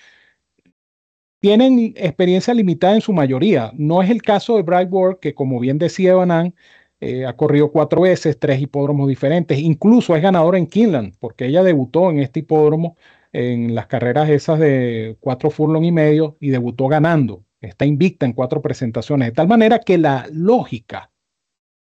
tienen 1.40 1.94
experiencia 1.96 2.54
limitada 2.54 2.94
en 2.94 3.00
su 3.00 3.12
mayoría. 3.12 3.70
No 3.74 4.02
es 4.02 4.10
el 4.10 4.22
caso 4.22 4.56
de 4.56 4.62
Brightboard, 4.62 5.20
que 5.20 5.34
como 5.34 5.60
bien 5.60 5.78
decía 5.78 6.14
Banan, 6.14 6.54
eh, 7.00 7.26
ha 7.26 7.36
corrido 7.36 7.70
cuatro 7.70 8.00
veces, 8.02 8.38
tres 8.38 8.60
hipódromos 8.60 9.08
diferentes, 9.08 9.58
incluso 9.58 10.16
es 10.16 10.22
ganadora 10.22 10.58
en 10.58 10.66
Kinland, 10.66 11.14
porque 11.20 11.46
ella 11.46 11.62
debutó 11.62 12.10
en 12.10 12.18
este 12.20 12.40
hipódromo 12.40 12.96
en 13.32 13.74
las 13.74 13.86
carreras 13.86 14.28
esas 14.30 14.58
de 14.58 15.16
cuatro 15.20 15.50
furlong 15.50 15.84
y 15.84 15.92
medio 15.92 16.36
y 16.40 16.50
debutó 16.50 16.88
ganando. 16.88 17.44
Está 17.60 17.84
invicta 17.86 18.26
en 18.26 18.32
cuatro 18.32 18.62
presentaciones, 18.62 19.28
de 19.28 19.32
tal 19.32 19.48
manera 19.48 19.80
que 19.80 19.98
la 19.98 20.28
lógica 20.32 21.10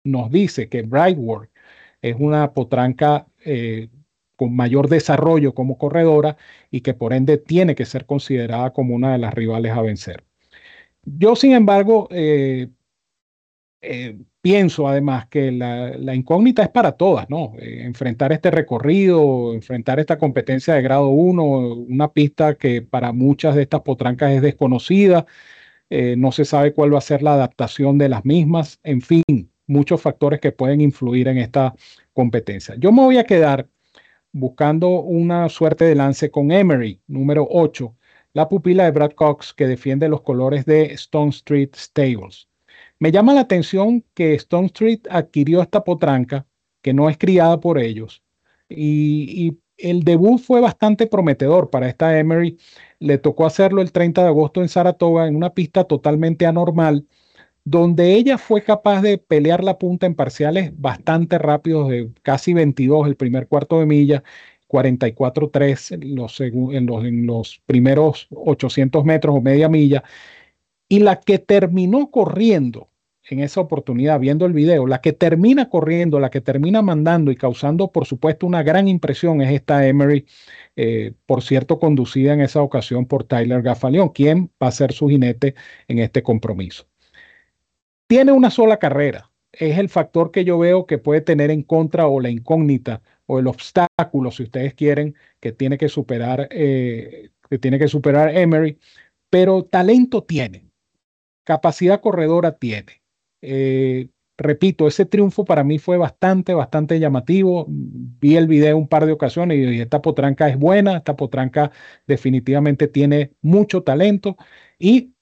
nos 0.03 0.31
dice 0.31 0.69
que 0.69 0.83
Brightwork 0.83 1.51
es 2.01 2.15
una 2.19 2.53
potranca 2.53 3.27
eh, 3.43 3.89
con 4.35 4.55
mayor 4.55 4.89
desarrollo 4.89 5.53
como 5.53 5.77
corredora 5.77 6.37
y 6.71 6.81
que 6.81 6.93
por 6.93 7.13
ende 7.13 7.37
tiene 7.37 7.75
que 7.75 7.85
ser 7.85 8.05
considerada 8.05 8.71
como 8.73 8.95
una 8.95 9.13
de 9.13 9.17
las 9.19 9.33
rivales 9.33 9.71
a 9.73 9.81
vencer. 9.81 10.23
Yo, 11.03 11.35
sin 11.35 11.53
embargo, 11.53 12.07
eh, 12.11 12.69
pienso 14.45 14.87
además 14.87 15.25
que 15.27 15.51
la, 15.51 16.13
incógnita 16.13 16.61
es 16.61 16.69
para 16.69 16.91
todas, 16.91 17.27
¿no? 17.31 17.53
Eh, 17.57 17.81
enfrentar 17.83 18.31
este 18.31 18.51
recorrido, 18.51 19.55
enfrentar 19.55 19.99
esta 19.99 20.19
competencia 20.19 20.75
de 20.75 20.83
grado 20.83 21.07
1, 21.07 21.43
una 21.43 22.13
pista 22.13 22.53
que 22.53 22.83
para 22.83 23.11
muchas 23.11 23.55
de 23.55 23.63
estas 23.63 23.81
potrancas 23.81 24.33
es 24.33 24.43
desconocida, 24.43 25.25
eh, 25.89 26.15
no 26.15 26.31
se 26.31 26.45
sabe 26.45 26.73
cuál 26.73 26.93
va 26.93 26.99
a 26.99 27.01
ser 27.01 27.23
la 27.23 27.33
adaptación 27.33 27.97
de 27.97 28.07
las 28.07 28.23
mismas, 28.23 28.79
en 28.83 29.01
fin, 29.01 29.23
muchos 29.65 29.99
factores 29.99 30.39
que 30.39 30.51
pueden 30.51 30.79
influir 30.79 31.27
en 31.27 31.39
esta 31.39 31.73
competencia. 32.13 32.75
Yo 32.77 32.91
me 32.91 33.01
voy 33.01 33.17
a 33.17 33.23
quedar 33.23 33.67
buscando 34.31 34.89
una 35.01 35.49
suerte 35.49 35.85
de 35.85 35.95
lance 35.95 36.29
con 36.29 36.51
Emery, 36.51 37.01
número 37.07 37.47
8, 37.49 37.95
la 38.33 38.47
pupila 38.47 38.83
de 38.85 38.91
Brad 38.91 39.13
Cox 39.13 39.55
que 39.55 39.65
defiende 39.65 40.07
los 40.07 40.21
colores 40.21 40.65
de 40.65 40.93
Stone 40.93 41.31
Street 41.31 41.71
Stables. 41.75 42.47
Me 42.99 43.11
llama 43.11 43.33
la 43.33 43.41
atención 43.41 44.03
que 44.13 44.33
Stone 44.35 44.67
Street 44.67 45.01
adquirió 45.09 45.61
esta 45.61 45.83
potranca, 45.83 46.45
que 46.81 46.93
no 46.93 47.09
es 47.09 47.17
criada 47.17 47.59
por 47.59 47.79
ellos, 47.79 48.23
y, 48.69 49.57
el 49.77 50.03
debut 50.05 50.39
fue 50.39 50.61
bastante 50.61 51.05
prometedor 51.05 51.69
para 51.69 51.89
esta 51.89 52.17
Emery. 52.17 52.57
Le 52.99 53.17
tocó 53.17 53.45
hacerlo 53.45 53.81
el 53.81 53.91
30 53.91 54.21
de 54.21 54.27
agosto 54.29 54.61
en 54.61 54.69
Saratoga 54.69 55.27
en 55.27 55.35
una 55.35 55.53
pista 55.53 55.83
totalmente 55.83 56.45
anormal, 56.45 57.05
donde 57.65 58.13
ella 58.13 58.37
fue 58.37 58.63
capaz 58.63 59.01
de 59.01 59.17
pelear 59.17 59.63
la 59.65 59.77
punta 59.77 60.05
en 60.05 60.15
parciales 60.15 60.71
bastante 60.79 61.37
rápidos, 61.39 61.89
de 61.89 62.09
casi 62.21 62.53
22 62.53 63.07
el 63.07 63.17
primer 63.17 63.47
cuarto 63.49 63.79
de 63.79 63.85
milla, 63.85 64.23
44.3 64.69 65.91
en 65.91 66.15
los, 66.15 66.39
en, 66.39 66.89
en 66.89 67.25
los 67.25 67.61
primeros 67.65 68.27
800 68.31 69.03
metros 69.05 69.35
o 69.35 69.41
media 69.41 69.67
milla. 69.69 70.03
Y 70.87 70.99
la 70.99 71.19
que 71.19 71.39
terminó 71.39 72.11
corriendo 72.11 72.89
en 73.29 73.39
esa 73.39 73.61
oportunidad, 73.61 74.19
viendo 74.19 74.45
el 74.45 74.53
video, 74.53 74.85
la 74.87 75.01
que 75.01 75.13
termina 75.13 75.69
corriendo, 75.69 76.19
la 76.19 76.29
que 76.29 76.41
termina 76.41 76.81
mandando 76.81 77.31
y 77.31 77.35
causando, 77.35 77.91
por 77.91 78.05
supuesto, 78.05 78.45
una 78.45 78.63
gran 78.63 78.87
impresión 78.87 79.41
es 79.41 79.51
esta 79.51 79.87
Emery, 79.87 80.25
eh, 80.75 81.13
por 81.25 81.41
cierto, 81.41 81.79
conducida 81.79 82.33
en 82.33 82.41
esa 82.41 82.61
ocasión 82.61 83.05
por 83.07 83.23
Tyler 83.23 83.61
Gaffalion, 83.61 84.09
quien 84.09 84.51
va 84.61 84.67
a 84.67 84.71
ser 84.71 84.93
su 84.93 85.07
jinete 85.07 85.55
en 85.87 85.99
este 85.99 86.21
compromiso. 86.21 86.85
Tiene 88.07 88.31
una 88.31 88.51
sola 88.51 88.77
carrera, 88.77 89.31
es 89.51 89.77
el 89.79 89.89
factor 89.89 90.31
que 90.31 90.45
yo 90.45 90.59
veo 90.59 90.85
que 90.85 90.97
puede 90.97 91.21
tener 91.21 91.49
en 91.49 91.63
contra 91.63 92.07
o 92.07 92.19
la 92.19 92.29
incógnita 92.29 93.01
o 93.25 93.39
el 93.39 93.47
obstáculo, 93.47 94.31
si 94.31 94.43
ustedes 94.43 94.75
quieren, 94.75 95.15
que 95.39 95.51
tiene 95.51 95.77
que 95.77 95.89
superar, 95.89 96.47
eh, 96.51 97.31
que 97.49 97.57
tiene 97.57 97.79
que 97.79 97.87
superar 97.87 98.35
Emery, 98.37 98.77
pero 99.29 99.63
talento 99.63 100.23
tiene, 100.23 100.65
capacidad 101.45 102.01
corredora 102.01 102.57
tiene. 102.57 103.01
Eh, 103.41 104.09
repito, 104.37 104.87
ese 104.87 105.05
triunfo 105.05 105.45
para 105.45 105.63
mí 105.63 105.79
fue 105.79 105.97
bastante, 105.97 106.53
bastante 106.53 106.99
llamativo. 106.99 107.65
Vi 107.69 108.35
el 108.35 108.47
video 108.47 108.77
un 108.77 108.89
par 108.89 109.05
de 109.05 109.13
ocasiones 109.13 109.57
y 109.57 109.79
esta 109.79 110.01
potranca 110.01 110.49
es 110.49 110.57
buena, 110.57 110.97
esta 110.97 111.15
potranca 111.15 111.71
definitivamente 112.07 112.87
tiene 112.87 113.33
mucho 113.41 113.83
talento 113.83 114.35
y 114.77 115.13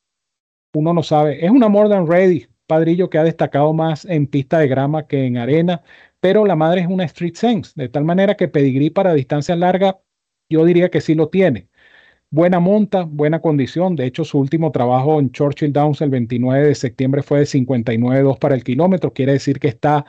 uno 0.74 0.94
no 0.94 1.04
sabe, 1.04 1.46
es 1.46 1.52
una 1.52 1.70
more 1.70 1.90
than 1.90 2.08
ready, 2.08 2.48
padrillo 2.66 3.10
que 3.10 3.20
ha 3.20 3.24
destacado 3.24 3.74
más 3.74 4.06
en 4.06 4.26
pista 4.28 4.58
de 4.60 4.68
grama 4.68 5.06
que 5.08 5.26
en 5.26 5.38
arena, 5.38 5.84
pero 6.20 6.46
la 6.46 6.56
madre 6.56 6.82
es 6.82 6.88
una 6.88 7.04
street 7.06 7.36
sense, 7.36 7.74
de 7.76 7.90
tal 7.90 8.06
manera 8.06 8.36
que 8.36 8.48
pedigrí 8.48 8.90
para 8.90 9.14
distancia 9.14 9.56
larga, 9.56 10.00
yo 10.50 10.66
diría 10.66 10.90
que 10.90 11.02
sí 11.02 11.14
lo 11.16 11.30
tiene 11.30 11.70
buena 12.34 12.60
monta, 12.60 13.04
buena 13.04 13.40
condición. 13.42 13.96
De 13.96 14.08
hecho, 14.08 14.26
su 14.26 14.40
último 14.40 14.72
trabajo 14.72 15.20
en 15.20 15.32
Churchill 15.32 15.72
Downs 15.72 16.02
el 16.02 16.10
29 16.10 16.68
de 16.68 16.74
septiembre 16.74 17.22
fue 17.22 17.40
de 17.40 17.46
59.2 17.46 18.40
para 18.40 18.56
el 18.56 18.64
kilómetro. 18.64 19.14
Quiere 19.14 19.34
decir 19.34 19.60
que 19.60 19.68
está 19.68 20.04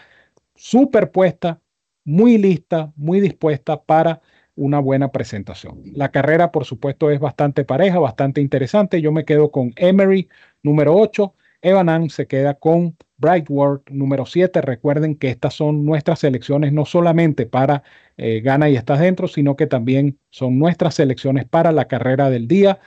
superpuesta, 0.55 1.61
muy 2.03 2.39
lista, 2.39 2.91
muy 2.97 3.21
dispuesta 3.21 3.83
para 3.83 4.23
una 4.57 4.79
buena 4.79 5.13
presentación. 5.13 5.83
La 5.95 6.11
carrera, 6.11 6.51
por 6.51 6.65
supuesto, 6.65 7.11
es 7.11 7.21
bastante 7.21 7.63
pareja, 7.63 7.99
bastante 7.99 8.41
interesante. 8.41 9.03
Yo 9.03 9.13
me 9.13 9.27
quedo 9.27 9.51
con 9.51 9.75
Emery, 9.77 10.27
número 10.63 10.97
8. 10.97 11.35
Evan 11.65 12.11
se 12.11 12.27
queda 12.27 12.53
con 12.55 12.95
Brightwork 13.17 13.91
número 13.91 14.27
7. 14.27 14.61
Recuerden 14.61 15.17
que 15.17 15.31
estas 15.31 15.55
son 15.55 15.87
nuestras 15.87 16.19
selecciones 16.19 16.75
no 16.75 16.85
solamente 16.85 17.47
para 17.47 17.83
eh, 18.19 18.43
Gana 18.43 18.69
y 18.69 18.77
Estás 18.77 19.01
Dentro, 19.01 19.29
sino 19.29 19.57
que 19.57 19.67
también 19.67 20.19
son 20.29 20.59
nuestras 20.59 20.95
selecciones 20.97 21.47
para 21.47 21.73
la 21.73 21.89
carrera 21.89 22.29
del 22.29 22.49
día, 22.49 22.81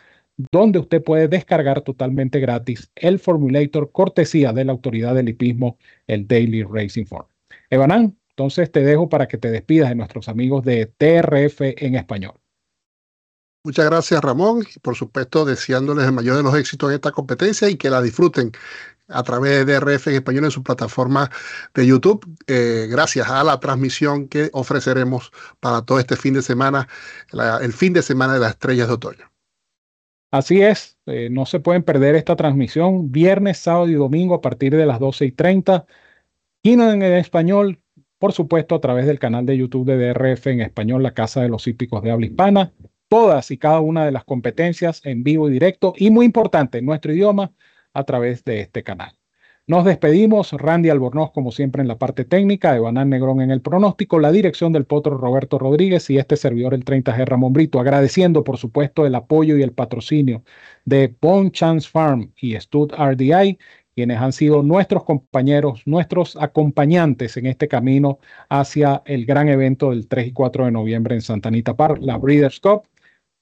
donde 0.51 0.77
usted 0.77 1.03
puede 1.03 1.27
descargar 1.27 1.81
totalmente 1.81 2.39
gratis 2.39 2.91
el 2.95 3.17
Formulator 3.17 3.91
cortesía 3.91 4.53
de 4.53 4.65
la 4.65 4.73
autoridad 4.73 5.15
del 5.15 5.29
hipismo, 5.29 5.79
el 6.05 6.27
Daily 6.27 6.61
Racing 6.61 7.05
Form. 7.05 7.25
Evanán, 7.71 8.15
entonces 8.29 8.71
te 8.71 8.83
dejo 8.83 9.09
para 9.09 9.27
que 9.27 9.39
te 9.39 9.49
despidas 9.49 9.89
de 9.89 9.95
nuestros 9.95 10.29
amigos 10.29 10.63
de 10.63 10.85
TRF 10.85 11.61
en 11.83 11.95
español. 11.95 12.35
Muchas 13.67 13.85
gracias 13.85 14.21
Ramón 14.21 14.63
y 14.73 14.79
por 14.79 14.95
supuesto 14.95 15.43
deseándoles 15.43 16.05
el 16.05 16.13
mayor 16.13 16.37
de 16.37 16.43
los 16.43 16.55
éxitos 16.55 16.89
en 16.89 16.95
esta 16.95 17.11
competencia 17.11 17.69
y 17.69 17.75
que 17.75 17.89
la 17.89 18.01
disfruten 18.01 18.53
a 19.09 19.23
través 19.23 19.65
de 19.65 19.77
RF 19.77 20.07
en 20.07 20.13
español 20.13 20.45
en 20.45 20.51
su 20.51 20.63
plataforma 20.63 21.29
de 21.73 21.85
YouTube, 21.85 22.25
eh, 22.47 22.87
gracias 22.89 23.29
a 23.29 23.43
la 23.43 23.59
transmisión 23.59 24.29
que 24.29 24.49
ofreceremos 24.53 25.33
para 25.59 25.81
todo 25.81 25.99
este 25.99 26.15
fin 26.15 26.33
de 26.35 26.43
semana, 26.43 26.87
el 27.61 27.73
fin 27.73 27.91
de 27.91 28.03
semana 28.03 28.35
de 28.35 28.39
las 28.39 28.51
estrellas 28.51 28.87
de 28.87 28.93
otoño. 28.93 29.29
Así 30.31 30.61
es, 30.61 30.97
eh, 31.05 31.27
no 31.29 31.45
se 31.45 31.59
pueden 31.59 31.83
perder 31.83 32.15
esta 32.15 32.37
transmisión 32.37 33.11
viernes, 33.11 33.57
sábado 33.57 33.89
y 33.89 33.95
domingo 33.95 34.35
a 34.35 34.41
partir 34.41 34.77
de 34.77 34.85
las 34.85 35.01
12 35.01 35.25
y 35.25 35.31
30. 35.33 35.85
Y 36.63 36.71
en 36.71 37.03
español, 37.03 37.81
por 38.17 38.31
supuesto, 38.31 38.75
a 38.75 38.79
través 38.79 39.07
del 39.07 39.19
canal 39.19 39.45
de 39.45 39.57
YouTube 39.57 39.85
de 39.85 39.97
DRF 39.97 40.47
en 40.47 40.61
español, 40.61 41.03
la 41.03 41.13
Casa 41.13 41.41
de 41.41 41.49
los 41.49 41.67
Hípicos 41.67 42.01
de 42.01 42.11
Habla 42.11 42.27
Hispana. 42.27 42.71
Todas 43.09 43.51
y 43.51 43.57
cada 43.57 43.79
una 43.79 44.05
de 44.05 44.11
las 44.11 44.25
competencias 44.25 45.01
en 45.05 45.23
vivo 45.23 45.49
y 45.49 45.53
directo. 45.53 45.93
Y 45.97 46.09
muy 46.09 46.25
importante, 46.25 46.81
nuestro 46.81 47.13
idioma 47.13 47.51
a 47.93 48.03
través 48.03 48.43
de 48.43 48.61
este 48.61 48.83
canal. 48.83 49.17
Nos 49.69 49.83
despedimos, 49.83 50.53
Randy 50.53 50.89
Albornoz 50.89 51.31
como 51.31 51.51
siempre 51.51 51.81
en 51.81 51.89
la 51.89 51.97
parte 51.97 52.23
técnica, 52.23 52.73
Evanán 52.73 53.09
Negrón 53.09 53.41
en 53.41 53.51
el 53.51 53.61
pronóstico, 53.61 54.17
la 54.17 54.31
dirección 54.31 54.71
del 54.71 54.85
potro 54.85 55.17
Roberto 55.17 55.59
Rodríguez 55.59 56.09
y 56.09 56.17
este 56.17 56.37
servidor 56.37 56.73
el 56.73 56.85
30G 56.85 57.25
Ramón 57.25 57.51
Brito, 57.51 57.81
agradeciendo 57.81 58.45
por 58.45 58.57
supuesto 58.57 59.05
el 59.05 59.13
apoyo 59.13 59.57
y 59.57 59.63
el 59.63 59.73
patrocinio 59.73 60.41
de 60.85 61.13
Bone 61.19 61.51
Chance 61.51 61.89
Farm 61.89 62.31
y 62.39 62.57
Stud 62.57 62.93
RDI, 62.93 63.57
quienes 63.93 64.19
han 64.19 64.31
sido 64.31 64.63
nuestros 64.63 65.03
compañeros, 65.03 65.81
nuestros 65.85 66.37
acompañantes 66.37 67.35
en 67.35 67.47
este 67.47 67.67
camino 67.67 68.19
hacia 68.47 69.01
el 69.05 69.25
gran 69.25 69.49
evento 69.49 69.89
del 69.89 70.07
3 70.07 70.27
y 70.27 70.31
4 70.31 70.63
de 70.63 70.71
noviembre 70.71 71.15
en 71.15 71.21
Santa 71.21 71.49
Anita 71.49 71.75
Park, 71.75 71.97
la 71.99 72.17
Breeders' 72.17 72.61
Cup. 72.61 72.83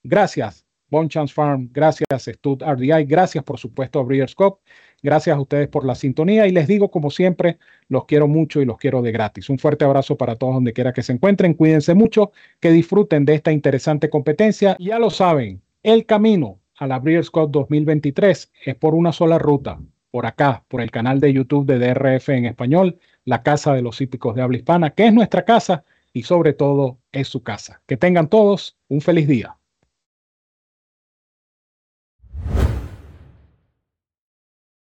Gracias 0.08 0.66
Bon 0.90 1.10
Chance 1.10 1.34
Farm, 1.34 1.70
gracias 1.74 2.06
Stud 2.20 2.62
RDI, 2.62 3.06
gracias 3.06 3.44
por 3.44 3.58
supuesto 3.58 4.00
a 4.00 4.04
Breeders' 4.04 4.36
Cup, 4.36 4.60
gracias 5.02 5.36
a 5.36 5.42
ustedes 5.42 5.68
por 5.68 5.84
la 5.84 5.96
sintonía 5.96 6.46
y 6.46 6.52
les 6.52 6.68
digo 6.68 6.92
como 6.92 7.10
siempre, 7.10 7.58
los 7.90 8.06
quiero 8.06 8.28
mucho 8.28 8.62
y 8.62 8.66
los 8.66 8.78
quiero 8.78 9.02
de 9.02 9.12
gratis. 9.12 9.50
Un 9.50 9.58
fuerte 9.58 9.84
abrazo 9.84 10.16
para 10.16 10.36
todos 10.36 10.54
donde 10.54 10.74
quiera 10.74 10.94
que 10.94 11.02
se 11.02 11.14
encuentren, 11.14 11.56
cuídense 11.56 11.96
mucho, 11.96 12.32
que 12.60 12.72
disfruten 12.72 13.26
de 13.26 13.34
esta 13.34 13.52
interesante 13.52 14.10
competencia. 14.10 14.78
Ya 14.80 15.00
lo 15.00 15.10
saben, 15.10 15.62
el 15.82 16.06
camino 16.06 16.60
a 16.78 16.88
la 16.88 17.00
Breeders' 17.00 17.32
Cup 17.32 17.50
2023 17.52 18.52
es 18.66 18.76
por 18.76 18.94
una 18.94 19.12
sola 19.12 19.40
ruta, 19.40 19.80
por 20.12 20.28
acá, 20.28 20.64
por 20.68 20.82
el 20.82 20.92
canal 20.92 21.20
de 21.20 21.34
YouTube 21.34 21.66
de 21.66 21.80
DRF 21.80 22.30
en 22.30 22.46
español, 22.46 23.00
la 23.26 23.42
Casa 23.42 23.74
de 23.74 23.82
los 23.82 24.00
Hípicos 24.02 24.36
de 24.36 24.44
Habla 24.44 24.58
Hispana, 24.58 24.92
que 24.92 25.08
es 25.08 25.14
nuestra 25.14 25.44
casa 25.46 25.84
y 26.14 26.24
sobre 26.24 26.54
todo 26.54 27.00
es 27.12 27.28
su 27.28 27.42
casa. 27.42 27.82
Que 27.88 27.98
tengan 27.98 28.30
todos 28.30 28.78
un 28.88 29.02
feliz 29.02 29.28
día. 29.28 29.58